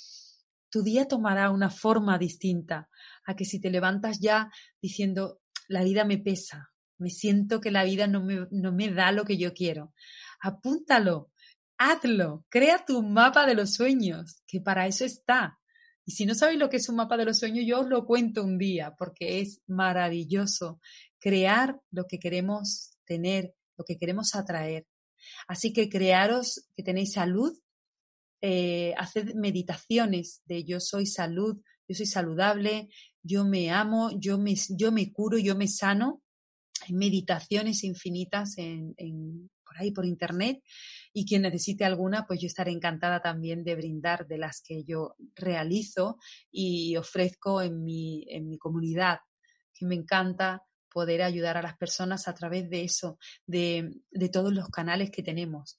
[0.70, 2.88] tu día tomará una forma distinta
[3.26, 7.82] a que si te levantas ya diciendo, la vida me pesa, me siento que la
[7.82, 9.94] vida no me, no me da lo que yo quiero.
[10.40, 11.30] Apúntalo,
[11.78, 15.58] hazlo, crea tu mapa de los sueños, que para eso está.
[16.04, 18.04] Y si no sabéis lo que es un mapa de los sueños, yo os lo
[18.06, 20.80] cuento un día, porque es maravilloso
[21.18, 24.86] crear lo que queremos tener, lo que queremos atraer.
[25.46, 27.58] Así que crearos que tenéis salud,
[28.40, 32.88] eh, haced meditaciones de yo soy salud, yo soy saludable,
[33.22, 36.22] yo me amo, yo me, yo me curo, yo me sano
[36.86, 40.62] hay meditaciones infinitas en, por ahí por internet
[41.12, 45.14] y quien necesite alguna, pues yo estaré encantada también de brindar de las que yo
[45.34, 46.18] realizo
[46.50, 49.20] y ofrezco en mi, en mi comunidad,
[49.74, 54.52] que me encanta poder ayudar a las personas a través de eso, de, de todos
[54.52, 55.76] los canales que tenemos.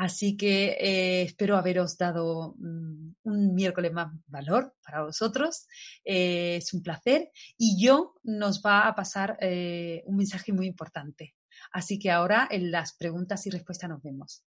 [0.00, 5.66] Así que eh, espero haberos dado mm, un miércoles más valor para vosotros.
[6.04, 11.34] Eh, es un placer y yo nos va a pasar eh, un mensaje muy importante.
[11.72, 14.42] Así que ahora en las preguntas y respuestas nos vemos.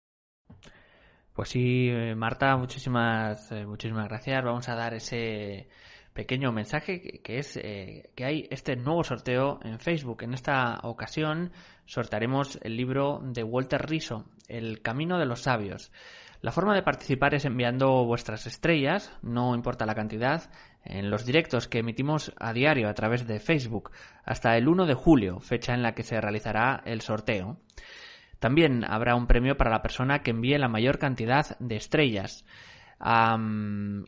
[1.32, 4.44] Pues sí, Marta, muchísimas, muchísimas gracias.
[4.44, 5.68] Vamos a dar ese
[6.12, 10.22] pequeño mensaje que, es eh, que hay este nuevo sorteo en Facebook.
[10.22, 11.52] En esta ocasión
[11.86, 15.92] sortearemos el libro de Walter Riso, El Camino de los Sabios.
[16.42, 20.50] La forma de participar es enviando vuestras estrellas, no importa la cantidad,
[20.84, 23.90] en los directos que emitimos a diario a través de Facebook
[24.24, 27.58] hasta el 1 de julio, fecha en la que se realizará el sorteo.
[28.38, 32.46] También habrá un premio para la persona que envíe la mayor cantidad de estrellas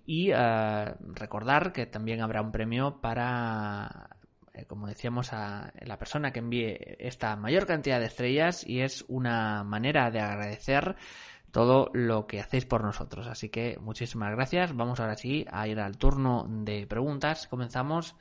[0.07, 4.17] y eh, recordar que también habrá un premio para,
[4.55, 9.05] eh, como decíamos, a la persona que envíe esta mayor cantidad de estrellas y es
[9.09, 10.97] una manera de agradecer
[11.53, 13.29] todo lo que hacéis por nosotros.
[13.29, 14.75] Así que muchísimas gracias.
[14.75, 17.47] Vamos ahora sí a ir al turno de preguntas.
[17.47, 18.17] Comenzamos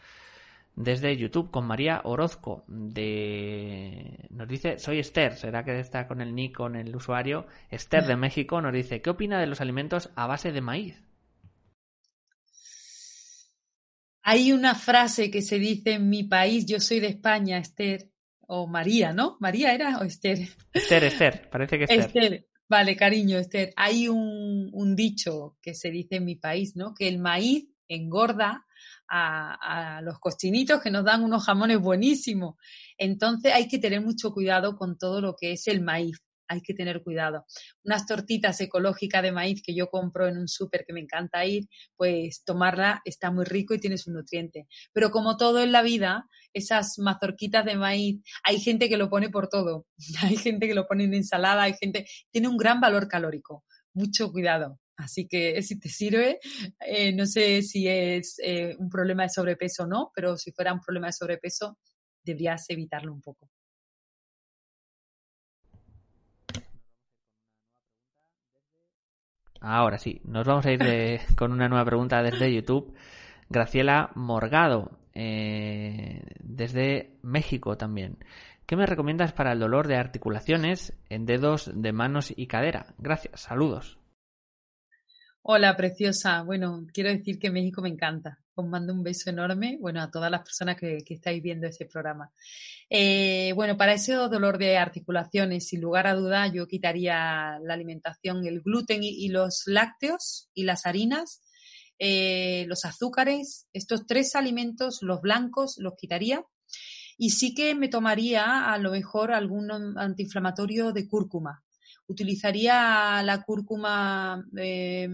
[0.75, 6.33] desde YouTube con María Orozco de nos dice soy Esther será que está con el
[6.33, 10.27] nick con el usuario Esther de México nos dice qué opina de los alimentos a
[10.27, 11.03] base de maíz
[14.21, 18.65] hay una frase que se dice en mi país yo soy de España Esther o
[18.65, 20.39] María no María era o Esther
[20.71, 22.50] Esther Esther parece que Esther, Esther.
[22.71, 23.73] Vale, cariño, Esther.
[23.75, 26.93] Hay un, dicho que se dice en mi país, ¿no?
[26.93, 28.65] Que el maíz engorda
[29.09, 32.55] a, a, los cochinitos que nos dan unos jamones buenísimos.
[32.97, 36.21] Entonces hay que tener mucho cuidado con todo lo que es el maíz.
[36.51, 37.45] Hay que tener cuidado.
[37.85, 41.69] Unas tortitas ecológicas de maíz que yo compro en un súper que me encanta ir,
[41.95, 44.67] pues tomarla está muy rico y tiene su nutriente.
[44.91, 49.29] Pero como todo en la vida, esas mazorquitas de maíz, hay gente que lo pone
[49.29, 49.85] por todo.
[50.23, 53.63] Hay gente que lo pone en ensalada, hay gente, tiene un gran valor calórico.
[53.93, 54.79] Mucho cuidado.
[54.97, 56.39] Así que si te sirve,
[56.79, 60.73] eh, no sé si es eh, un problema de sobrepeso o no, pero si fuera
[60.73, 61.79] un problema de sobrepeso,
[62.23, 63.49] deberías evitarlo un poco.
[69.61, 72.93] Ahora sí, nos vamos a ir de, con una nueva pregunta desde YouTube.
[73.47, 78.17] Graciela Morgado, eh, desde México también.
[78.65, 82.95] ¿Qué me recomiendas para el dolor de articulaciones en dedos de manos y cadera?
[82.97, 83.99] Gracias, saludos.
[85.43, 86.41] Hola, preciosa.
[86.43, 88.40] Bueno, quiero decir que México me encanta.
[88.53, 91.85] Os mando un beso enorme, bueno, a todas las personas que, que estáis viendo este
[91.85, 92.31] programa.
[92.93, 98.45] Eh, bueno, para ese dolor de articulaciones, sin lugar a duda, yo quitaría la alimentación,
[98.45, 101.41] el gluten y, los lácteos y las harinas,
[101.99, 106.43] eh, los azúcares, estos tres alimentos, los blancos, los quitaría.
[107.17, 111.63] Y sí que me tomaría a lo mejor algún antiinflamatorio de cúrcuma,
[112.11, 115.07] utilizaría la cúrcuma eh,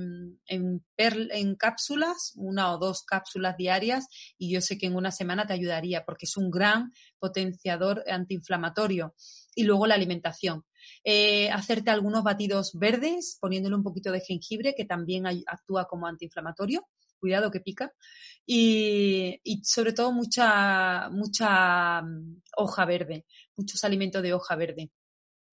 [0.47, 4.07] en, en, cápsulas, una o dos cápsulas diarias,
[4.37, 9.13] y yo sé que en una semana te ayudaría porque es un gran potenciador antiinflamatorio.
[9.55, 10.63] Y luego la alimentación.
[11.03, 16.87] Eh, hacerte algunos batidos verdes, poniéndole un poquito de jengibre, que también actúa como antiinflamatorio.
[17.19, 17.91] Cuidado que pica.
[18.45, 24.91] Y, y sobre todo mucha, mucha mm, hoja verde, muchos alimentos de hoja verde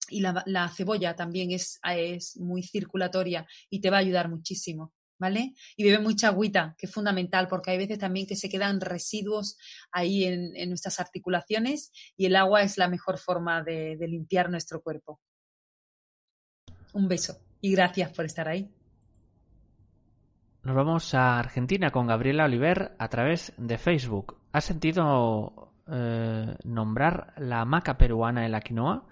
[0.08, 4.92] y la, la cebolla también es, es, muy circulatoria y te va a ayudar muchísimo,
[5.18, 5.54] ¿vale?
[5.76, 9.56] Y bebe mucha agüita, que es fundamental, porque hay veces también que se quedan residuos
[9.92, 14.50] ahí en, en nuestras articulaciones y el agua es la mejor forma de, de limpiar
[14.50, 15.20] nuestro cuerpo.
[16.92, 18.70] Un beso y gracias por estar ahí.
[20.64, 24.38] Nos vamos a Argentina con Gabriela Oliver a través de Facebook.
[24.50, 29.06] ¿Has sentido eh, nombrar la hamaca peruana de la quinoa?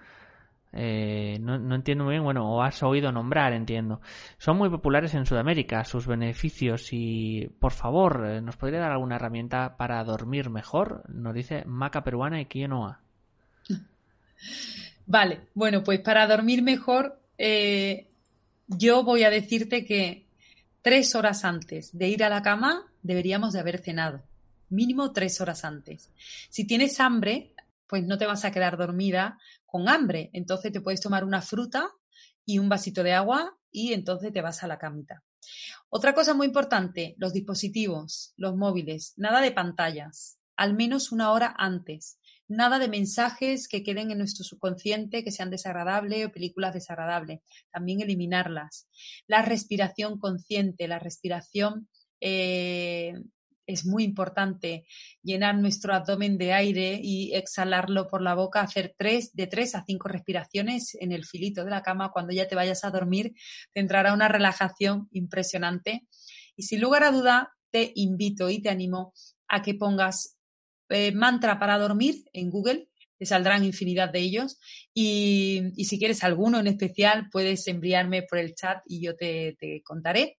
[0.75, 4.01] Eh, no, entiendo muy bien, bueno, o has oído nombrar, entiendo.
[4.39, 9.17] Son muy populares en Sudamérica, sus beneficios y, por favor, eh, ¿nos podría dar alguna
[9.17, 11.03] herramienta para dormir mejor?
[11.09, 13.01] Nos dice Maca Peruana y Quinoa.
[15.07, 18.07] Vale, bueno, pues para dormir mejor, eh,
[18.67, 20.25] yo voy a decirte que
[20.81, 24.23] tres horas antes de ir a la cama deberíamos de haber cenado.
[24.71, 26.11] Mínimo tres horas antes.
[26.49, 27.53] Si tienes hambre,
[27.87, 29.39] pues no te vas a quedar dormida
[29.73, 30.31] con hambre.
[30.35, 31.91] Entonces te puedes tomar una fruta
[32.45, 35.25] y un vasito de agua y entonces te vas a la camita.
[35.89, 41.55] Otra cosa muy importante, los dispositivos, los móviles, nada de pantallas, al menos una hora
[41.59, 42.19] antes.
[42.49, 47.41] Nada de mensajes que queden en nuestro subconsciente que sean desagradables o películas desagradables.
[47.73, 48.89] También eliminarlas.
[49.27, 51.89] La respiración consciente, la respiración
[52.21, 53.15] eh,
[53.73, 54.87] es muy importante
[55.23, 59.85] llenar nuestro abdomen de aire y exhalarlo por la boca, hacer tres, de tres a
[59.85, 62.11] cinco respiraciones en el filito de la cama.
[62.13, 63.35] Cuando ya te vayas a dormir,
[63.73, 66.07] te entrará una relajación impresionante.
[66.57, 69.15] Y sin lugar a duda, te invito y te animo
[69.49, 70.37] a que pongas
[70.89, 72.89] eh, mantra para dormir en Google.
[73.19, 74.59] Te saldrán infinidad de ellos.
[74.93, 79.57] Y, y, si quieres alguno en especial, puedes enviarme por el chat y yo te,
[79.59, 80.39] te contaré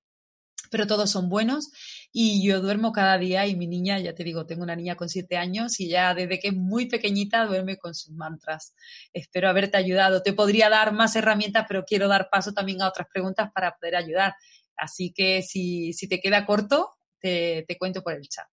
[0.73, 1.71] pero todos son buenos
[2.11, 5.07] y yo duermo cada día y mi niña, ya te digo, tengo una niña con
[5.07, 8.73] siete años y ya desde que es muy pequeñita duerme con sus mantras.
[9.13, 10.23] Espero haberte ayudado.
[10.23, 13.95] Te podría dar más herramientas, pero quiero dar paso también a otras preguntas para poder
[13.95, 14.33] ayudar.
[14.75, 18.47] Así que si, si te queda corto, te, te, cuento por el chat.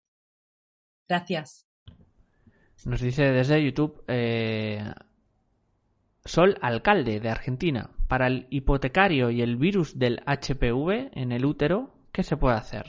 [1.09, 1.67] Gracias.
[2.85, 4.93] Nos dice desde YouTube eh,
[6.27, 7.89] Sol Alcalde de Argentina.
[8.09, 12.87] Para el hipotecario y el virus del HPV en el útero, ¿qué se puede hacer?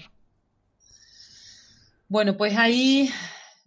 [2.07, 3.09] Bueno, pues ahí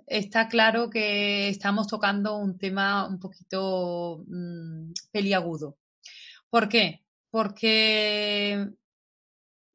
[0.07, 5.79] está claro que estamos tocando un tema un poquito mmm, peliagudo.
[6.51, 7.05] ¿Por qué?
[7.31, 8.69] Porque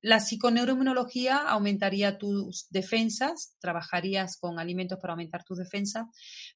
[0.01, 6.05] la psiconeuroinmunología aumentaría tus defensas, trabajarías con alimentos para aumentar tus defensas,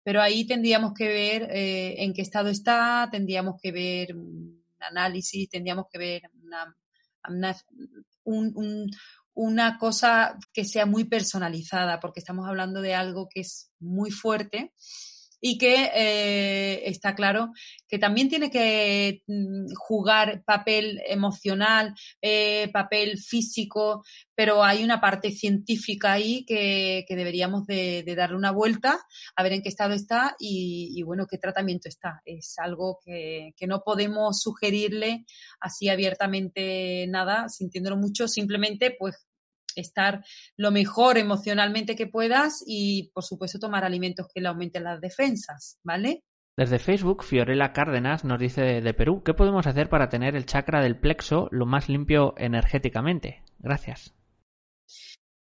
[0.04, 5.50] pero ahí tendríamos que ver eh, en qué estado está, tendríamos que ver un análisis,
[5.50, 6.74] tendríamos que ver una,
[7.28, 7.56] una,
[8.24, 8.90] un, un,
[9.34, 14.74] una cosa que sea muy personalizada, porque estamos hablando de algo que es muy fuerte
[15.46, 17.52] y que eh, está claro
[17.90, 25.32] que también tiene que mm, jugar papel emocional, eh, papel físico, pero hay una parte
[25.32, 29.02] científica ahí que, deberíamos de, darle una vuelta
[29.36, 32.22] a ver en qué estado está y, bueno, qué tratamiento está.
[32.24, 35.26] Es algo que, que no podemos sugerirle
[35.60, 39.28] así abiertamente nada, sintiéndolo mucho, simplemente pues
[39.82, 40.24] estar
[40.58, 45.80] lo mejor emocionalmente que puedas y, por supuesto, tomar alimentos que le aumenten las defensas,
[45.84, 46.24] ¿vale?
[46.56, 50.82] Desde Facebook, Fiorella Cárdenas nos dice de, Perú, ¿qué podemos hacer para tener el chakra
[50.82, 53.42] del plexo lo más limpio energéticamente?
[53.58, 54.14] Gracias.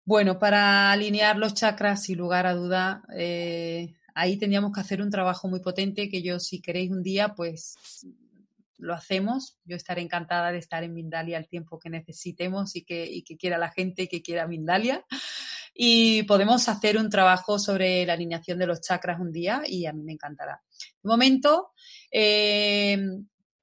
[0.04, 5.10] Bueno, para alinear los chakras, sin lugar a duda, eh, ahí tendríamos que hacer un
[5.10, 7.76] trabajo muy potente que yo, si queréis un día, pues
[8.78, 9.58] lo hacemos.
[9.64, 13.70] Yo estaré encantada de estar en Mindalia el tiempo que necesitemos y que, quiera la
[13.70, 15.04] gente y que quiera Mindalia.
[15.74, 19.92] Y podemos hacer un trabajo sobre la alineación de los chakras un día y a
[19.92, 20.62] mí me encantará.
[21.02, 21.72] De momento,
[22.10, 22.98] eh,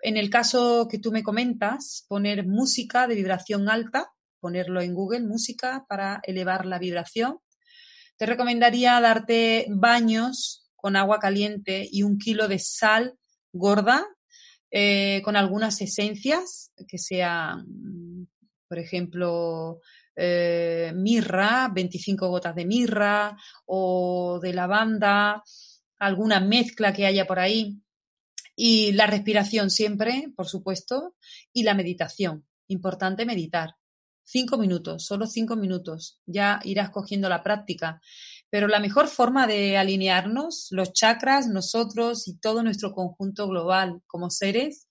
[0.01, 5.21] en el caso que tú me comentas, poner música de vibración alta, ponerlo en Google,
[5.21, 7.39] música para elevar la vibración.
[8.17, 13.17] Te recomendaría darte baños con agua caliente y un kilo de sal
[13.51, 14.05] gorda
[14.77, 18.27] eh, con algunas esencias que sean,
[18.67, 19.79] por ejemplo,
[20.13, 25.41] eh, mirra, 25 gotas de mirra o de lavanda,
[25.97, 27.79] alguna mezcla que haya por ahí.
[28.53, 31.15] Y la respiración siempre, por supuesto,
[31.53, 32.45] y la meditación.
[32.67, 33.75] Importante meditar.
[34.25, 36.19] Cinco minutos, solo cinco minutos.
[36.25, 38.01] Ya irás cogiendo la práctica.
[38.55, 44.29] Pero la mejor forma de alinearnos, los chakras, nosotros y todo nuestro conjunto global como
[44.29, 44.87] seres,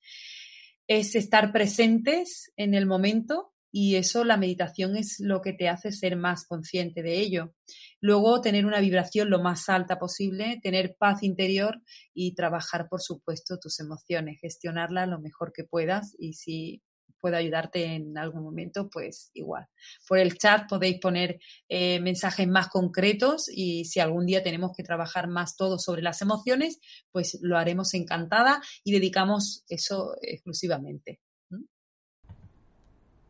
[0.87, 5.93] es estar presentes en el momento y eso la meditación es lo que te hace
[5.93, 7.55] ser más consciente de ello.
[8.03, 11.81] Luego tener una vibración lo más alta posible, tener paz interior
[12.13, 16.83] y trabajar, por supuesto, tus emociones, gestionarlas lo mejor que puedas y si
[17.25, 19.67] puedo ayudarte en algún momento, pues igual.
[20.07, 24.83] Por el chat podéis poner eh, mensajes más concretos y si algún día tenemos que
[24.83, 31.21] trabajar más todo sobre las emociones, pues lo haremos encantada y dedicamos eso exclusivamente.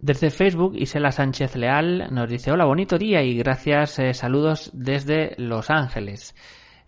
[0.01, 5.37] Desde Facebook, Isela Sánchez Leal nos dice, hola, bonito día y gracias, eh, saludos desde
[5.39, 6.35] Los Ángeles.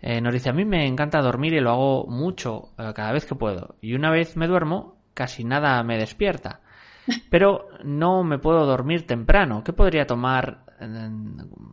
[0.02, 3.36] Eh, nos dice, a mí me encanta dormir y lo hago mucho cada vez que
[3.36, 3.76] puedo.
[3.80, 6.62] Y una vez me duermo, casi nada me despierta
[7.30, 9.62] pero no me puedo dormir temprano.
[9.64, 10.64] ¿Qué podría tomar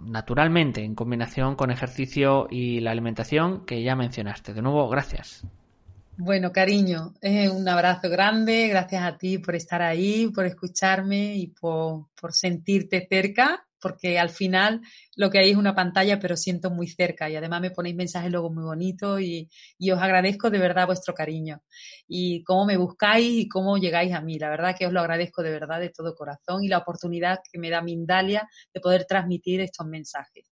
[0.05, 4.53] naturalmente en combinación con ejercicio y la alimentación que ya mencionaste?
[4.53, 5.45] De nuevo, gracias.
[6.15, 7.13] Bueno, cariño,
[7.51, 13.07] un abrazo grande, gracias a ti por estar ahí, por escucharme y por, por sentirte
[13.09, 14.81] cerca porque al final
[15.17, 18.31] lo que hay es una pantalla, pero siento muy cerca y además me ponéis mensajes
[18.31, 19.49] luego muy bonitos y,
[19.91, 21.61] os agradezco de verdad vuestro cariño
[22.07, 24.39] y cómo me buscáis y cómo llegáis a mí.
[24.39, 27.59] La verdad que os lo agradezco de verdad de todo corazón y la oportunidad que
[27.59, 30.45] me da Mindalia de poder transmitir estos mensajes.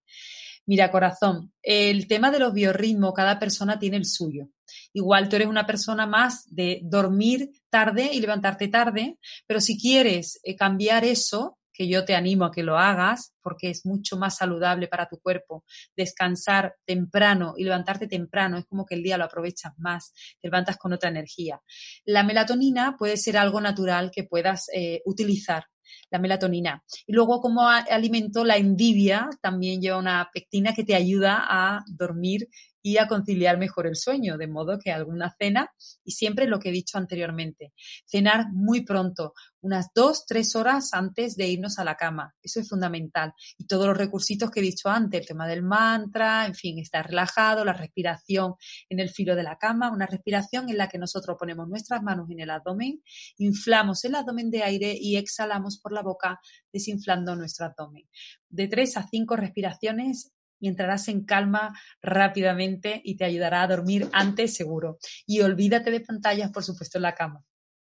[0.65, 4.49] Mira, corazón, el tema de los biorritmos, cada persona tiene el suyo.
[4.93, 9.17] Igual tú eres una persona más de dormir tarde y levantarte tarde,
[9.47, 13.69] pero si quieres eh, cambiar eso, que yo te animo a que lo hagas porque
[13.69, 15.63] es mucho más saludable para tu cuerpo.
[15.95, 20.77] Descansar temprano y levantarte temprano es como que el día lo aprovechas más, te levantas
[20.77, 21.61] con otra energía.
[22.05, 25.65] La melatonina puede ser algo natural que puedas eh, utilizar
[26.09, 26.83] la melatonina.
[27.05, 32.47] Y luego como alimento la endivia también lleva una pectina que te ayuda a dormir
[32.81, 35.71] y a conciliar mejor el sueño, de modo que alguna cena,
[36.03, 37.73] y siempre lo que he dicho anteriormente,
[38.05, 42.33] cenar muy pronto, unas dos, tres horas antes de irnos a la cama.
[42.41, 43.33] Eso es fundamental.
[43.57, 47.07] Y todos los recursitos que he dicho antes, el tema del mantra, en fin, estar
[47.07, 48.55] relajado, la respiración
[48.89, 52.29] en el filo de la cama, una respiración en la que nosotros ponemos nuestras manos
[52.31, 53.03] en el abdomen,
[53.37, 56.39] inflamos el abdomen de aire y exhalamos por la boca
[56.73, 58.07] desinflando nuestro abdomen.
[58.49, 64.07] De tres a cinco respiraciones y entrarás en calma rápidamente y te ayudará a dormir
[64.13, 64.99] antes seguro.
[65.25, 67.43] Y olvídate de pantallas, por supuesto, en la cama.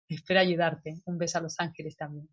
[0.08, 1.02] Espero ayudarte.
[1.06, 2.30] Un beso a Los Ángeles también.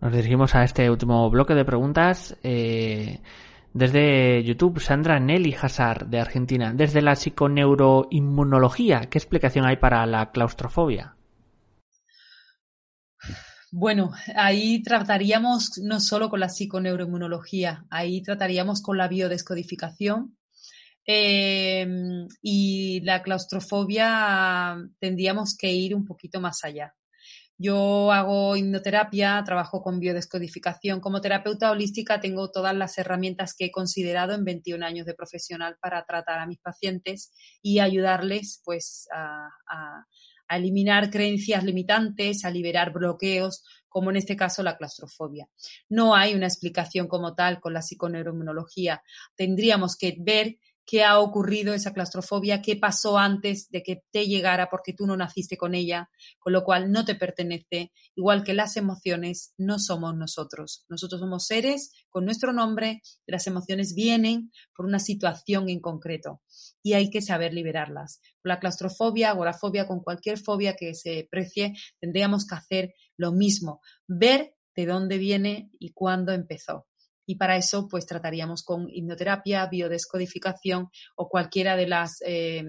[0.00, 2.36] Nos dirigimos a este último bloque de preguntas.
[2.42, 3.20] Eh,
[3.72, 6.72] desde YouTube, Sandra Nelly Hazard, de Argentina.
[6.72, 11.16] Desde la psiconeuroinmunología, ¿qué explicación hay para la claustrofobia?
[13.76, 20.38] Bueno, ahí trataríamos no solo con la psiconeuroinmunología, ahí trataríamos con la biodescodificación
[21.04, 26.94] em, y la claustrofobia tendríamos que ir un poquito más allá.
[27.58, 31.00] Yo hago hipnoterapia, trabajo con biodescodificación.
[31.00, 35.78] Como terapeuta holística tengo todas las herramientas que he considerado en 21 años de profesional
[35.80, 40.06] para tratar a mis pacientes y ayudarles pues a
[40.48, 45.48] eliminar creencias limitantes, a liberar bloqueos, como en este caso la claustrofobia.
[45.88, 49.02] No hay una explicación como tal con la psiconeuroinmunología.
[49.36, 54.68] Tendríamos que ver qué ha ocurrido esa claustrofobia, qué pasó antes de que te llegara
[54.68, 58.76] porque tú no naciste con ella, con lo cual no te pertenece, igual que las
[58.76, 60.84] emociones no somos nosotros.
[60.88, 66.40] Nosotros somos seres con nuestro nombre, las emociones vienen por una situación en concreto
[66.84, 68.20] y hay que saber liberarlas.
[68.40, 73.80] Con la claustrofobia, agorafobia, con cualquier fobia que se precie, tendríamos que hacer lo mismo,
[74.06, 76.86] ver de dónde viene y cuándo empezó
[77.26, 82.64] y para eso pues trataríamos con hipnoterapia, biodescodificación o cualquiera de las eh,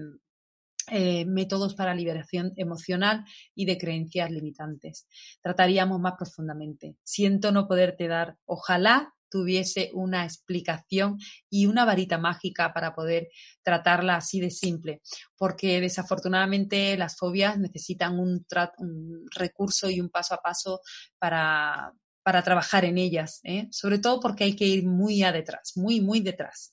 [0.88, 5.08] eh, métodos para liberación emocional y de creencias limitantes.
[5.42, 6.96] Trataríamos más profundamente.
[7.02, 11.18] Siento no poderte dar, ojalá tuviese una explicación
[11.50, 13.28] y una varita mágica para poder
[13.62, 15.02] tratarla así de simple,
[15.36, 18.46] porque desafortunadamente las fobias necesitan un,
[18.78, 20.80] un recurso y un paso a paso
[21.18, 23.68] para, para trabajar en ellas, ¿eh?
[23.70, 26.72] sobre todo porque hay que ir muy a detrás, muy, muy detrás.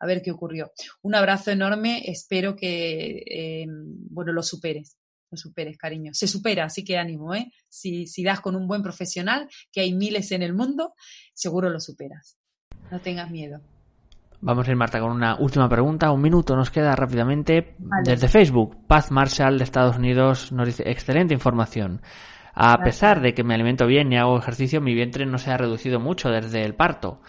[0.00, 0.72] A ver qué ocurrió.
[1.02, 4.98] Un abrazo enorme, espero que, eh, bueno, lo superes,
[5.32, 6.12] lo superes, cariño.
[6.14, 7.50] Se supera, así que ánimo, ¿eh?
[7.68, 10.94] Si, si das con un buen profesional, que hay miles en el mundo,
[11.34, 12.36] seguro lo superas.
[12.90, 13.60] No tengas miedo.
[14.42, 16.10] Vamos a ir, Marta, con una última pregunta.
[16.10, 17.76] Un minuto nos queda rápidamente.
[18.04, 22.02] Desde Facebook, Paz Marshall de Estados Unidos nos dice, excelente información.
[22.54, 25.56] A pesar de que me alimento bien y hago ejercicio, mi vientre no se ha
[25.56, 27.22] reducido mucho desde el parto.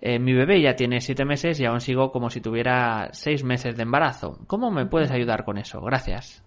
[0.00, 3.76] Eh, mi bebé ya tiene siete meses y aún sigo como si tuviera seis meses
[3.76, 4.38] de embarazo.
[4.46, 5.80] ¿Cómo me puedes ayudar con eso?
[5.80, 6.42] Gracias.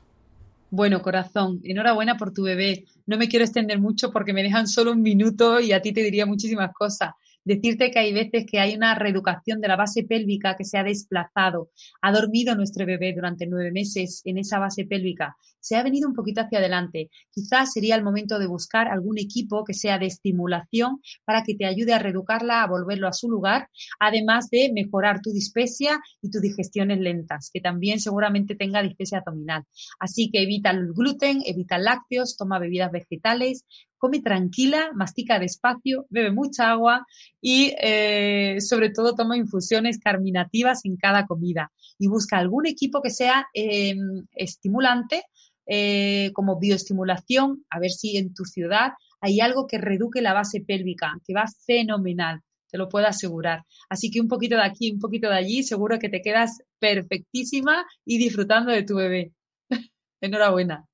[0.71, 2.85] Bueno, corazón, enhorabuena por tu bebé.
[3.05, 6.01] No me quiero extender mucho porque me dejan solo un minuto y a ti te
[6.01, 7.11] diría muchísimas cosas
[7.43, 10.83] decirte que hay veces que hay una reeducación de la base pélvica que se ha
[10.83, 11.69] desplazado.
[12.01, 15.35] Ha dormido nuestro bebé durante nueve meses en esa base pélvica.
[15.59, 17.09] Se ha venido un poquito hacia adelante.
[17.31, 21.65] Quizás sería el momento de buscar algún equipo que sea de estimulación para que te
[21.65, 23.69] ayude a reeducarla, a volverlo a su lugar,
[23.99, 29.63] además de mejorar tu dispesia y tus digestiones lentas, que también seguramente tenga dispesia abdominal.
[29.99, 33.65] Así que evita el gluten, evita lácteos, toma bebidas vegetales,
[34.01, 37.05] come tranquila, mastica despacio, bebe mucha agua
[37.39, 43.11] y eh, sobre todo toma infusiones carminativas en cada comida y busca algún equipo que
[43.11, 45.23] sea em, estimulante
[45.67, 50.61] eh, como bioestimulación, a ver si en tu ciudad hay algo que reduque la base
[50.61, 52.41] pélvica, que va fenomenal,
[52.71, 53.65] te lo puedo asegurar.
[53.87, 57.85] Así que un poquito de aquí, un poquito de allí, seguro que te quedas perfectísima
[58.03, 59.31] y disfrutando de tu bebé.
[60.21, 60.90] Enhorabuena.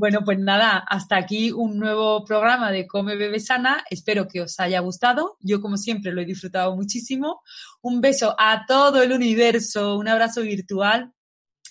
[0.00, 3.84] Bueno, pues nada, hasta aquí un nuevo programa de Come Bebe Sana.
[3.90, 5.36] Espero que os haya gustado.
[5.40, 7.42] Yo, como siempre, lo he disfrutado muchísimo.
[7.82, 11.12] Un beso a todo el universo, un abrazo virtual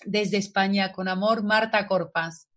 [0.06, 2.48] desde España con amor, Marta Corpas.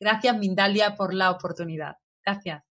[0.00, 1.96] Gracias, Mindalia, por la oportunidad.
[2.24, 2.69] Gracias.